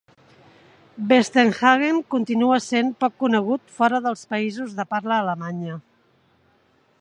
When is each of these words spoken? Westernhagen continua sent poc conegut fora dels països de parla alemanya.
Westernhagen 1.09 1.99
continua 2.15 2.57
sent 2.69 2.89
poc 3.03 3.15
conegut 3.25 3.77
fora 3.81 4.01
dels 4.07 4.25
països 4.33 4.75
de 4.81 4.87
parla 4.95 5.19
alemanya. 5.27 5.77